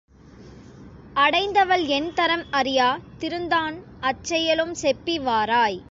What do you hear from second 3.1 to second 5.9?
திருந்தான் அச்செயலும் செப்பி வாராய்!